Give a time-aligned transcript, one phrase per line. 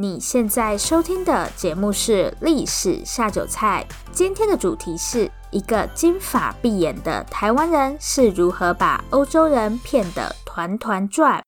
[0.00, 11.42] 你现在收听的节目是《历史下酒菜》，今天的主题是一个金发碧眼的台湾人是如何把欧洲人骗得团团转。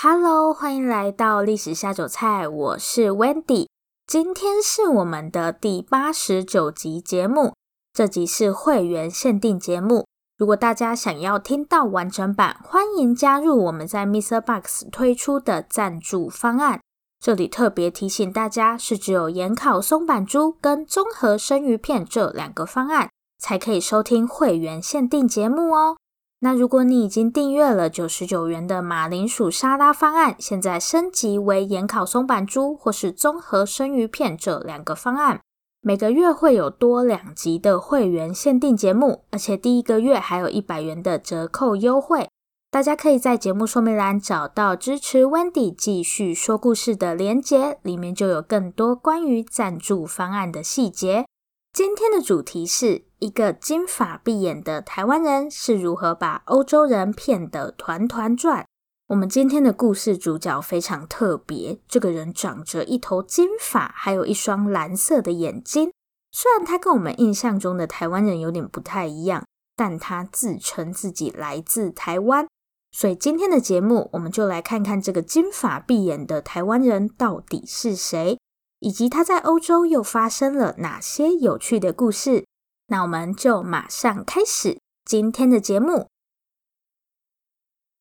[0.00, 3.66] Hello，欢迎来到《历史下酒菜》，我是 Wendy，
[4.06, 7.54] 今天是我们的第八十九集节目，
[7.92, 10.06] 这集是会员限定节目。
[10.38, 14.40] 如果大家想要听到完整版，欢迎加入我们在 Mr.
[14.40, 16.80] Box 推出的赞助方案。
[17.22, 25.96] 这里特别提醒大家，是只有盐烤松阪猪跟综合生鱼片这两个方案才可以收听会员限定节目哦。
[26.40, 35.40] 那如果你已经订阅了九十九元的马铃薯沙拉方案，现在升级为盐烤松阪猪或是综合生鱼片这两个方案，
[35.80, 42.28] 每个月会有多两集的会员限定节目，而且第一个月还有一百元的折扣优惠。
[42.72, 51.26] 大家可以在节目说明栏找到支持 Wendy 继续说故事的连结，里面就有更多关于赞助方案的细节。
[51.70, 58.64] 今天的主题是一个金发碧眼的台湾人是如何把欧洲人骗得团团转。
[59.08, 65.92] 我们今天的故事主角非常特别，这个人长着一头金发，还有一双蓝色的眼睛。
[66.30, 69.44] 虽然他跟我们印象中的台湾人有点不太一样，
[69.76, 72.48] 但他自称自己来自台湾。
[72.94, 78.38] 所以今天的节目，我们就来看看这个金发碧眼的台湾人到底是谁，
[78.80, 82.44] 以及他在欧洲又发生了哪些有趣的故事。
[82.88, 86.06] 那我们就马上开始今天的节目。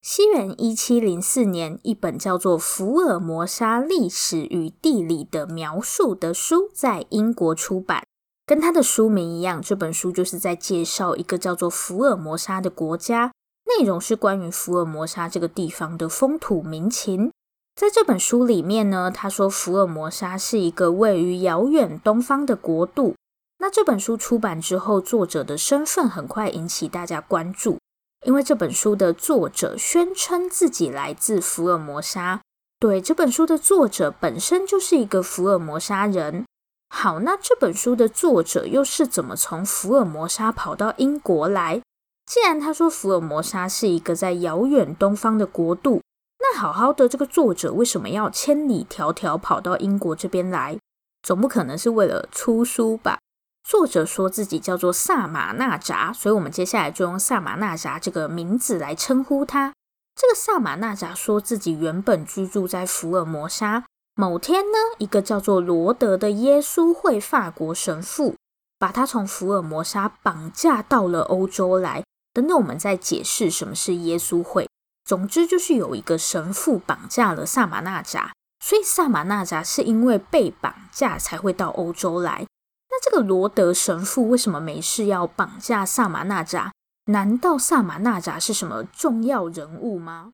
[0.00, 8.04] 西元一七零四年，一本叫做《福尔摩沙历史与地理的描述》的书在英国出版，
[8.46, 13.32] 跟他的书名一样，这本书就是在介绍一个叫做福尔摩沙的国家。
[13.68, 17.30] 内容是关于福尔摩沙这个地方的风土民情。
[17.76, 23.14] 在这本书里面呢，他说福尔摩沙是一个位于遥远东方的国度。
[23.58, 27.78] 那这本书出版之后，作者的身份很快引起大家关注，
[28.24, 32.40] 因为这本书的作者宣称自己来自福尔摩沙。
[32.80, 36.44] 对，这本书的作者本身就是一个福尔摩沙人。
[36.88, 41.82] 好，那这本书的作者又是怎么从福尔摩沙跑到英国来？
[42.28, 46.02] 既然他说福尔摩沙是一个在遥远东方的国度，
[46.38, 50.78] 那好好的这个作者为什么要千里迢迢跑到英国这边来？
[51.22, 53.18] 总不可能是为了出书吧？
[53.66, 59.72] 作者说自己叫做萨马纳扎，所以我们接下来就用萨马纳扎这个名字来称呼他。
[60.14, 63.84] 这个萨马纳扎说自己原本居住在福尔摩沙，
[64.14, 68.36] 某天呢，一个叫做罗德的耶稣会法国神父
[68.78, 72.04] 把他从福尔摩沙绑架到了欧洲来。
[72.38, 74.68] 等等，我们再解释什么是耶稣会。
[75.04, 78.32] 总之，就是有一个神父绑架了萨马纳扎，
[78.64, 82.46] 所以萨马纳扎是因为被绑架才会到欧洲来。
[82.90, 86.70] 那这个罗德神父为什么没事要绑架萨马纳扎？
[87.06, 90.30] 难道萨马纳扎是什么重要人物吗？